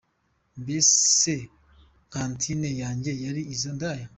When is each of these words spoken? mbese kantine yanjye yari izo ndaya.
mbese 0.61 1.31
kantine 2.11 2.69
yanjye 2.81 3.11
yari 3.23 3.41
izo 3.53 3.69
ndaya. 3.77 4.07